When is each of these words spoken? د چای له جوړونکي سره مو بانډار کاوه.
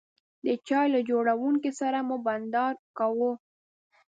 د 0.45 0.47
چای 0.67 0.87
له 0.93 0.99
جوړونکي 1.09 1.71
سره 1.79 1.97
مو 2.07 2.17
بانډار 2.25 2.73
کاوه. 2.97 3.31